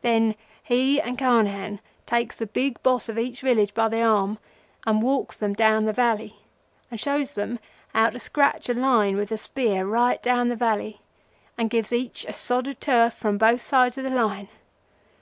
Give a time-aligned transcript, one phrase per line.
[0.00, 4.38] Then he and Carnehan takes the big boss of each village by the arm
[4.86, 6.36] and walks them down into the valley,
[6.90, 7.58] and shows them
[7.92, 11.02] how to scratch a line with a spear right down the valley,
[11.58, 14.48] and gives each a sod of turf from both sides o' the line.